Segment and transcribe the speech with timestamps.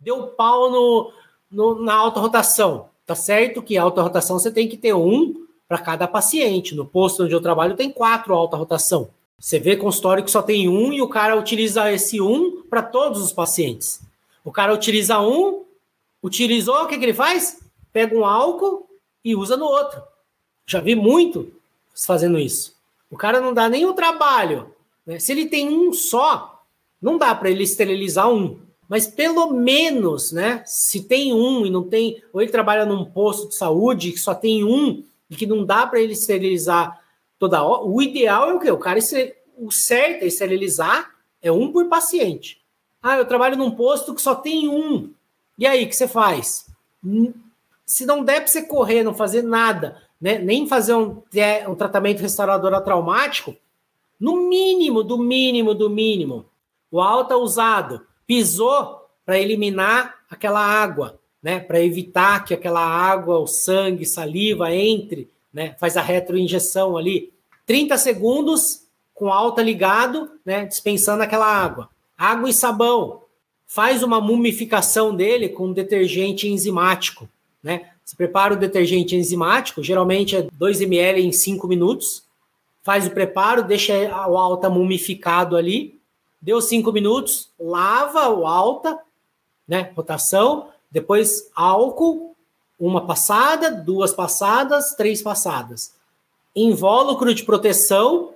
[0.00, 1.12] deu pau no,
[1.50, 2.88] no, na alta rotação.
[3.06, 6.74] Tá certo que alta rotação você tem que ter um para cada paciente.
[6.74, 9.10] No posto onde eu trabalho tem quatro alta rotação.
[9.38, 13.22] Você vê consultório que só tem um e o cara utiliza esse um para todos
[13.22, 14.00] os pacientes.
[14.44, 15.64] O cara utiliza um,
[16.22, 17.60] utilizou, o que, que ele faz?
[17.92, 18.88] Pega um álcool
[19.24, 20.02] e usa no outro.
[20.66, 21.52] Já vi muito
[21.94, 22.76] fazendo isso.
[23.10, 24.74] O cara não dá nem o trabalho.
[25.04, 25.18] Né?
[25.18, 26.62] Se ele tem um só,
[27.00, 28.60] não dá para ele esterilizar um.
[28.90, 30.64] Mas pelo menos, né?
[30.66, 34.34] Se tem um e não tem, ou ele trabalha num posto de saúde que só
[34.34, 37.00] tem um e que não dá para ele esterilizar
[37.38, 38.68] toda hora, o ideal é o quê?
[38.68, 38.98] O cara
[39.56, 41.08] o certo é esterilizar
[41.40, 42.60] é um por paciente.
[43.00, 45.10] Ah, eu trabalho num posto que só tem um.
[45.56, 46.66] E aí, o que você faz?
[47.04, 47.32] Hum,
[47.86, 50.36] se não der para você correr, não fazer nada, né?
[50.40, 51.22] nem fazer um,
[51.68, 53.54] um tratamento restaurador traumático,
[54.18, 56.44] no mínimo, do mínimo, do mínimo,
[56.90, 61.58] o alta usado pisou para eliminar aquela água, né?
[61.58, 65.74] Para evitar que aquela água, o sangue, saliva entre, né?
[65.80, 67.32] Faz a retroinjeção ali.
[67.66, 70.64] 30 segundos com alta ligado, né?
[70.64, 71.90] Dispensando aquela água.
[72.16, 73.22] Água e sabão.
[73.66, 77.28] Faz uma mumificação dele com detergente enzimático,
[77.60, 77.90] né?
[78.04, 82.22] Você prepara o detergente enzimático, geralmente é 2 ml em 5 minutos.
[82.84, 83.92] Faz o preparo, deixa
[84.28, 85.99] o alta mumificado ali.
[86.40, 88.98] Deu 5 minutos, lava o alta,
[89.66, 89.92] né?
[89.94, 92.34] Rotação, depois álcool,
[92.78, 95.94] uma passada, duas passadas, três passadas.
[96.56, 98.32] Invólucro de proteção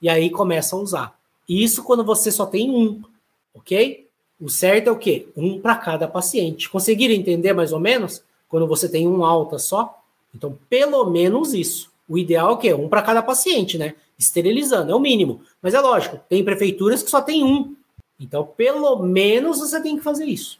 [0.00, 1.18] e aí começa a usar.
[1.48, 3.02] Isso quando você só tem um,
[3.54, 4.06] ok?
[4.40, 5.28] O certo é o quê?
[5.36, 6.70] Um para cada paciente.
[6.70, 8.22] Conseguiram entender mais ou menos?
[8.48, 10.02] quando você tem um alta só.
[10.34, 11.90] Então, pelo menos isso.
[12.08, 12.74] O ideal é o quê?
[12.74, 13.94] Um para cada paciente, né?
[14.18, 15.42] Esterilizando, é o mínimo.
[15.60, 17.76] Mas é lógico, tem prefeituras que só tem um.
[18.18, 20.58] Então, pelo menos você tem que fazer isso.